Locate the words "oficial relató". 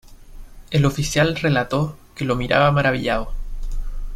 0.85-1.95